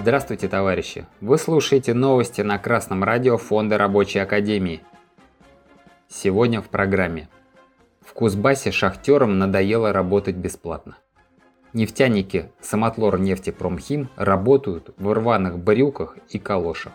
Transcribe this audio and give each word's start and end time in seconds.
Здравствуйте, 0.00 0.48
товарищи! 0.48 1.06
Вы 1.20 1.36
слушаете 1.36 1.92
новости 1.92 2.40
на 2.40 2.58
Красном 2.58 3.04
радио 3.04 3.36
Фонда 3.36 3.76
Рабочей 3.76 4.20
Академии. 4.20 4.80
Сегодня 6.08 6.62
в 6.62 6.70
программе. 6.70 7.28
В 8.00 8.14
Кузбассе 8.14 8.70
шахтерам 8.70 9.38
надоело 9.38 9.92
работать 9.92 10.36
бесплатно. 10.36 10.96
Нефтяники 11.74 12.50
Самотлор 12.62 13.20
нефтепромхим 13.20 14.08
работают 14.16 14.94
в 14.96 15.12
рваных 15.12 15.58
брюках 15.58 16.16
и 16.30 16.38
калошах. 16.38 16.94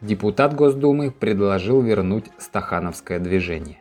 Депутат 0.00 0.54
Госдумы 0.54 1.10
предложил 1.10 1.82
вернуть 1.82 2.26
стахановское 2.38 3.18
движение. 3.18 3.80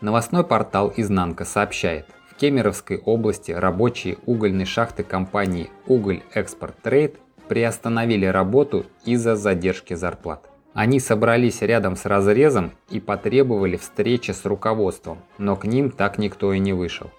Новостной 0.00 0.44
портал 0.44 0.92
«Изнанка» 0.96 1.44
сообщает, 1.44 2.06
Кемеровской 2.38 2.98
области 2.98 3.50
рабочие 3.50 4.18
угольной 4.24 4.64
шахты 4.64 5.02
компании 5.02 5.70
«Уголь 5.88 6.22
Экспорт 6.32 6.76
Трейд» 6.82 7.16
приостановили 7.48 8.26
работу 8.26 8.86
из-за 9.04 9.34
задержки 9.34 9.94
зарплат. 9.94 10.48
Они 10.72 11.00
собрались 11.00 11.62
рядом 11.62 11.96
с 11.96 12.04
разрезом 12.04 12.70
и 12.90 13.00
потребовали 13.00 13.76
встречи 13.76 14.30
с 14.30 14.44
руководством, 14.44 15.18
но 15.38 15.56
к 15.56 15.64
ним 15.64 15.90
так 15.90 16.18
никто 16.18 16.52
и 16.52 16.60
не 16.60 16.72
вышел. 16.72 17.10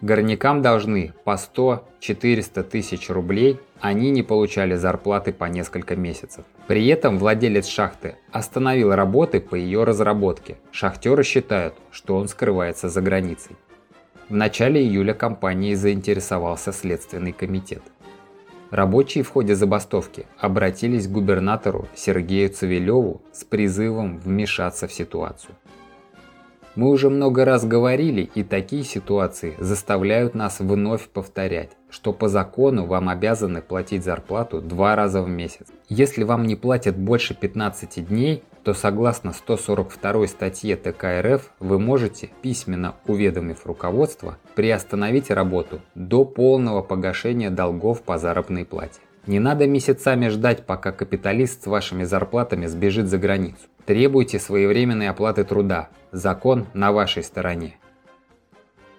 Горнякам 0.00 0.62
должны 0.62 1.12
по 1.24 1.36
100-400 1.36 2.62
тысяч 2.62 3.10
рублей, 3.10 3.60
они 3.80 4.10
не 4.10 4.22
получали 4.22 4.74
зарплаты 4.74 5.34
по 5.34 5.44
несколько 5.44 5.96
месяцев. 5.96 6.46
При 6.66 6.86
этом 6.86 7.18
владелец 7.18 7.66
шахты 7.66 8.16
остановил 8.32 8.94
работы 8.94 9.40
по 9.40 9.54
ее 9.54 9.84
разработке. 9.84 10.56
Шахтеры 10.70 11.24
считают, 11.24 11.74
что 11.90 12.16
он 12.16 12.28
скрывается 12.28 12.88
за 12.88 13.02
границей. 13.02 13.56
В 14.30 14.36
начале 14.36 14.80
июля 14.80 15.12
компанией 15.12 15.74
заинтересовался 15.74 16.70
Следственный 16.70 17.32
комитет. 17.32 17.82
Рабочие 18.70 19.24
в 19.24 19.28
ходе 19.28 19.56
забастовки 19.56 20.24
обратились 20.38 21.08
к 21.08 21.10
губернатору 21.10 21.88
Сергею 21.96 22.48
Цивилеву 22.48 23.22
с 23.32 23.42
призывом 23.42 24.20
вмешаться 24.20 24.86
в 24.86 24.92
ситуацию. 24.92 25.56
Мы 26.76 26.90
уже 26.90 27.10
много 27.10 27.44
раз 27.44 27.64
говорили, 27.64 28.30
и 28.36 28.44
такие 28.44 28.84
ситуации 28.84 29.56
заставляют 29.58 30.36
нас 30.36 30.60
вновь 30.60 31.08
повторять, 31.08 31.70
что 31.90 32.12
по 32.12 32.28
закону 32.28 32.86
вам 32.86 33.08
обязаны 33.08 33.60
платить 33.60 34.04
зарплату 34.04 34.60
два 34.62 34.94
раза 34.94 35.22
в 35.22 35.28
месяц. 35.28 35.66
Если 35.88 36.22
вам 36.22 36.44
не 36.44 36.54
платят 36.54 36.96
больше 36.96 37.34
15 37.34 38.06
дней, 38.06 38.44
то 38.62 38.74
согласно 38.74 39.32
142 39.32 40.26
статье 40.26 40.76
ТК 40.76 41.20
РФ 41.22 41.50
вы 41.60 41.78
можете, 41.78 42.30
письменно 42.42 42.94
уведомив 43.06 43.66
руководство, 43.66 44.38
приостановить 44.54 45.30
работу 45.30 45.80
до 45.94 46.24
полного 46.24 46.82
погашения 46.82 47.50
долгов 47.50 48.02
по 48.02 48.18
заработной 48.18 48.64
плате. 48.64 49.00
Не 49.26 49.38
надо 49.38 49.66
месяцами 49.66 50.28
ждать, 50.28 50.64
пока 50.66 50.92
капиталист 50.92 51.64
с 51.64 51.66
вашими 51.66 52.04
зарплатами 52.04 52.66
сбежит 52.66 53.08
за 53.08 53.18
границу. 53.18 53.60
Требуйте 53.84 54.38
своевременной 54.38 55.08
оплаты 55.08 55.44
труда. 55.44 55.88
Закон 56.12 56.66
на 56.74 56.92
вашей 56.92 57.22
стороне. 57.22 57.76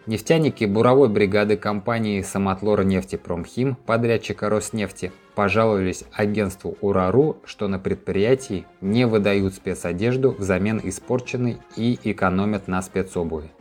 Нефтяники 0.08 0.66
буровой 0.66 1.10
бригады 1.10 1.58
компании 1.58 2.22
«Самотлор 2.22 2.84
нефтепромхим» 2.84 3.76
подрядчика 3.76 4.50
Роснефти 4.50 5.12
пожаловались 5.36 6.04
агентству 6.14 6.78
УРАРУ, 6.82 7.38
что 7.46 7.68
на 7.68 7.80
предприятии 7.80 8.66
не 8.82 9.06
выдают 9.06 9.54
спецодежду 9.54 10.32
взамен 10.32 10.82
испорченной 10.84 11.58
и 11.76 12.00
экономят 12.04 12.68
на 12.68 12.82
спецобуви. 12.82 13.52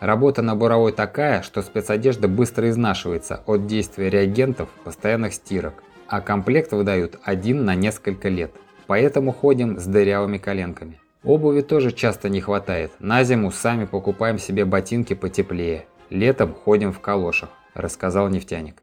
Работа 0.00 0.42
на 0.42 0.54
буровой 0.54 0.92
такая, 0.92 1.42
что 1.42 1.62
спецодежда 1.62 2.28
быстро 2.28 2.68
изнашивается 2.68 3.42
от 3.46 3.66
действия 3.66 4.10
реагентов, 4.10 4.68
постоянных 4.84 5.32
стирок, 5.32 5.82
а 6.06 6.20
комплект 6.20 6.72
выдают 6.72 7.18
один 7.24 7.64
на 7.64 7.74
несколько 7.74 8.28
лет. 8.28 8.52
Поэтому 8.86 9.32
ходим 9.32 9.78
с 9.78 9.86
дырявыми 9.86 10.38
коленками. 10.38 11.00
Обуви 11.24 11.62
тоже 11.62 11.90
часто 11.92 12.28
не 12.28 12.40
хватает. 12.40 12.92
На 13.00 13.24
зиму 13.24 13.50
сами 13.50 13.84
покупаем 13.84 14.38
себе 14.38 14.64
ботинки 14.64 15.14
потеплее. 15.14 15.86
Летом 16.08 16.54
ходим 16.54 16.92
в 16.92 17.00
калошах, 17.00 17.48
рассказал 17.74 18.28
нефтяник. 18.28 18.76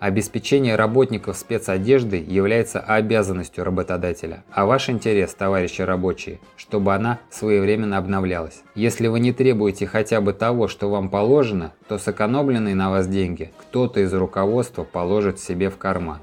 Обеспечение 0.00 0.76
работников 0.76 1.36
спецодежды 1.36 2.16
является 2.16 2.80
обязанностью 2.80 3.64
работодателя, 3.64 4.44
а 4.50 4.64
ваш 4.64 4.88
интерес, 4.88 5.34
товарищи 5.34 5.82
рабочие, 5.82 6.40
чтобы 6.56 6.94
она 6.94 7.18
своевременно 7.28 7.98
обновлялась. 7.98 8.62
Если 8.74 9.08
вы 9.08 9.20
не 9.20 9.34
требуете 9.34 9.86
хотя 9.86 10.22
бы 10.22 10.32
того, 10.32 10.68
что 10.68 10.88
вам 10.88 11.10
положено, 11.10 11.74
то 11.86 11.98
сэкономленные 11.98 12.74
на 12.74 12.88
вас 12.88 13.08
деньги 13.08 13.52
кто-то 13.58 14.00
из 14.00 14.14
руководства 14.14 14.84
положит 14.84 15.38
себе 15.38 15.68
в 15.68 15.76
карман. 15.76 16.20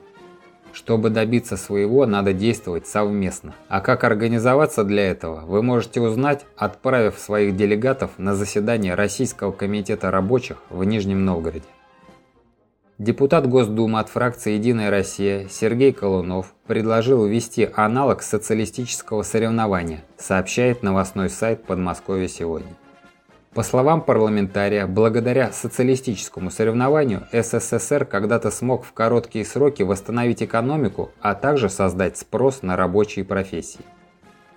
Чтобы 0.73 1.11
добиться 1.11 1.55
своего, 1.55 2.07
надо 2.07 2.33
действовать 2.33 2.87
совместно. 2.87 3.53
А 3.67 3.81
как 3.81 4.03
организоваться 4.03 4.83
для 4.85 5.07
этого, 5.07 5.41
вы 5.45 5.61
можете 5.61 6.01
узнать, 6.01 6.47
отправив 6.55 7.19
своих 7.19 7.55
делегатов 7.55 8.09
на 8.17 8.33
заседание 8.33 8.95
Российского 8.95 9.51
комитета 9.51 10.09
рабочих 10.09 10.57
в 10.71 10.83
Нижнем 10.83 11.25
Новгороде. 11.25 11.65
Депутат 12.99 13.47
Госдумы 13.47 13.99
от 13.99 14.09
фракции 14.09 14.53
«Единая 14.53 14.89
Россия» 14.89 15.47
Сергей 15.49 15.93
Колунов 15.93 16.55
предложил 16.65 17.27
ввести 17.27 17.69
аналог 17.75 18.23
социалистического 18.23 19.21
соревнования, 19.21 20.03
сообщает 20.17 20.81
новостной 20.81 21.29
сайт 21.29 21.63
Подмосковья 21.63 22.27
сегодня. 22.27 22.73
По 23.53 23.61
словам 23.61 24.01
парламентария, 24.01 24.87
благодаря 24.87 25.51
социалистическому 25.51 26.49
соревнованию 26.49 27.27
СССР 27.31 28.03
когда-то 28.03 28.49
смог 28.49 28.83
в 28.83 28.93
короткие 28.93 29.45
сроки 29.45 29.83
восстановить 29.83 30.41
экономику, 30.41 31.11
а 31.21 31.35
также 31.35 31.69
создать 31.69 32.17
спрос 32.17 32.63
на 32.63 32.75
рабочие 32.75 33.25
профессии. 33.25 33.81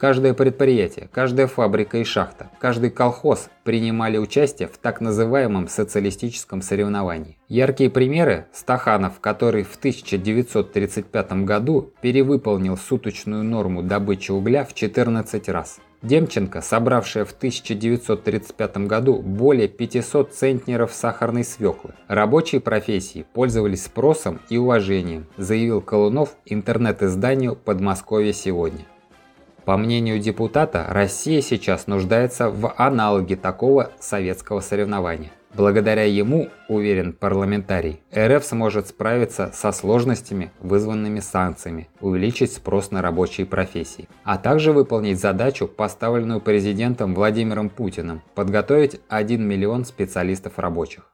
Каждое 0.01 0.33
предприятие, 0.33 1.11
каждая 1.13 1.47
фабрика 1.47 1.99
и 1.99 2.05
шахта, 2.05 2.51
каждый 2.59 2.89
колхоз 2.89 3.51
принимали 3.65 4.17
участие 4.17 4.67
в 4.67 4.79
так 4.79 5.03
называемом 5.03 5.69
социалистическом 5.69 6.63
соревновании. 6.63 7.37
Яркие 7.49 7.91
примеры– 7.91 8.47
Стаханов, 8.55 9.21
который 9.21 9.63
в 9.63 9.77
1935 9.77 11.45
году 11.45 11.93
перевыполнил 12.01 12.79
суточную 12.79 13.45
норму 13.45 13.83
добычи 13.83 14.31
угля 14.31 14.65
в 14.65 14.73
14 14.73 15.51
раз– 15.51 15.81
Демченко, 16.03 16.63
собравшая 16.63 17.27
в 17.27 17.33
1935 17.33 18.79
году 18.87 19.21
более 19.21 19.69
500 19.69 20.33
центнеров 20.33 20.95
сахарной 20.95 21.45
свеклы. 21.45 21.93
Рабочие 22.09 22.63
профессии 22.63 23.27
пользовались 23.35 23.85
спросом 23.85 24.41
и 24.49 24.57
уважением, 24.57 25.27
заявил 25.37 25.83
Колунов 25.83 26.37
интернет-изданию 26.47 27.55
«Подмосковье 27.55 28.33
сегодня». 28.33 28.87
По 29.65 29.77
мнению 29.77 30.19
депутата, 30.19 30.87
Россия 30.89 31.41
сейчас 31.43 31.87
нуждается 31.87 32.51
в 32.51 32.73
аналоге 32.77 33.37
такого 33.37 33.91
советского 34.01 34.61
соревнования. 34.61 35.31
Благодаря 35.53 36.05
ему, 36.05 36.49
уверен 36.69 37.13
парламентарий, 37.13 38.01
РФ 38.17 38.45
сможет 38.45 38.87
справиться 38.87 39.51
со 39.53 39.73
сложностями, 39.73 40.53
вызванными 40.61 41.19
санкциями, 41.19 41.89
увеличить 42.01 42.53
спрос 42.53 42.93
на 42.93 43.03
рабочие 43.03 43.47
профессии, 43.47 44.09
а 44.23 44.39
также 44.39 44.73
выполнить 44.73 45.19
задачу, 45.19 45.67
поставленную 45.67 46.41
президентом 46.41 47.15
Владимиром 47.15 47.69
Путиным– 47.69 48.23
подготовить 48.37 49.01
1 49.09 49.43
миллион 49.43 49.85
специалистов 49.85 50.59
рабочих. 50.59 51.11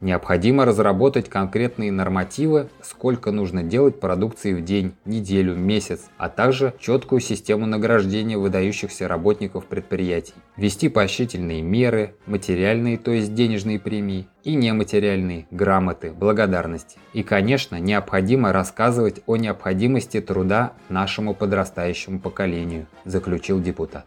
Необходимо 0.00 0.64
разработать 0.64 1.28
конкретные 1.28 1.92
нормативы, 1.92 2.70
сколько 2.82 3.32
нужно 3.32 3.62
делать 3.62 4.00
продукции 4.00 4.54
в 4.54 4.64
день, 4.64 4.94
неделю, 5.04 5.54
месяц, 5.54 6.08
а 6.16 6.30
также 6.30 6.72
четкую 6.78 7.20
систему 7.20 7.66
награждения 7.66 8.38
выдающихся 8.38 9.08
работников 9.08 9.66
предприятий. 9.66 10.32
Ввести 10.56 10.88
поощрительные 10.88 11.60
меры, 11.60 12.14
материальные, 12.24 12.96
то 12.96 13.10
есть 13.10 13.34
денежные 13.34 13.78
премии, 13.78 14.26
и 14.42 14.54
нематериальные, 14.54 15.46
грамоты, 15.50 16.12
благодарности. 16.12 16.96
И, 17.12 17.22
конечно, 17.22 17.78
необходимо 17.78 18.54
рассказывать 18.54 19.20
о 19.26 19.36
необходимости 19.36 20.22
труда 20.22 20.72
нашему 20.88 21.34
подрастающему 21.34 22.20
поколению, 22.20 22.86
заключил 23.04 23.60
депутат. 23.60 24.06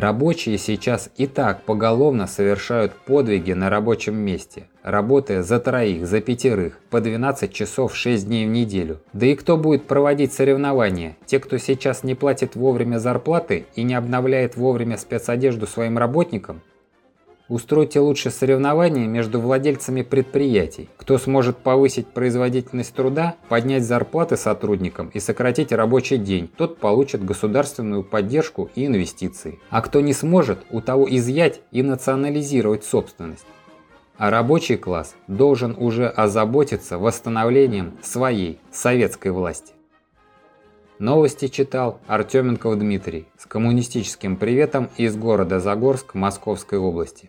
Рабочие 0.00 0.56
сейчас 0.56 1.10
и 1.18 1.26
так 1.26 1.64
поголовно 1.64 2.26
совершают 2.26 2.94
подвиги 2.94 3.52
на 3.52 3.68
рабочем 3.68 4.16
месте, 4.16 4.66
работая 4.82 5.42
за 5.42 5.60
троих, 5.60 6.06
за 6.06 6.22
пятерых, 6.22 6.78
по 6.88 7.02
12 7.02 7.52
часов 7.52 7.94
6 7.94 8.26
дней 8.26 8.46
в 8.46 8.50
неделю. 8.50 9.02
Да 9.12 9.26
и 9.26 9.34
кто 9.34 9.58
будет 9.58 9.86
проводить 9.86 10.32
соревнования? 10.32 11.18
Те, 11.26 11.38
кто 11.38 11.58
сейчас 11.58 12.02
не 12.02 12.14
платит 12.14 12.56
вовремя 12.56 12.96
зарплаты 12.96 13.66
и 13.74 13.82
не 13.82 13.92
обновляет 13.92 14.56
вовремя 14.56 14.96
спецодежду 14.96 15.66
своим 15.66 15.98
работникам? 15.98 16.62
Устройте 17.50 17.98
лучше 17.98 18.30
соревнования 18.30 19.08
между 19.08 19.40
владельцами 19.40 20.02
предприятий. 20.02 20.88
Кто 20.96 21.18
сможет 21.18 21.56
повысить 21.56 22.06
производительность 22.06 22.94
труда, 22.94 23.34
поднять 23.48 23.82
зарплаты 23.82 24.36
сотрудникам 24.36 25.10
и 25.12 25.18
сократить 25.18 25.72
рабочий 25.72 26.16
день, 26.16 26.48
тот 26.56 26.78
получит 26.78 27.24
государственную 27.24 28.04
поддержку 28.04 28.70
и 28.76 28.86
инвестиции. 28.86 29.58
А 29.68 29.82
кто 29.82 30.00
не 30.00 30.12
сможет, 30.12 30.60
у 30.70 30.80
того 30.80 31.08
изъять 31.10 31.60
и 31.72 31.82
национализировать 31.82 32.84
собственность. 32.84 33.46
А 34.16 34.30
рабочий 34.30 34.76
класс 34.76 35.16
должен 35.26 35.74
уже 35.76 36.06
озаботиться 36.06 36.98
восстановлением 36.98 37.98
своей 38.00 38.60
советской 38.70 39.32
власти. 39.32 39.72
Новости 41.00 41.48
читал 41.48 41.98
Артеменков 42.06 42.78
Дмитрий 42.78 43.26
с 43.36 43.46
коммунистическим 43.46 44.36
приветом 44.36 44.88
из 44.96 45.16
города 45.16 45.58
Загорск 45.58 46.14
Московской 46.14 46.78
области. 46.78 47.28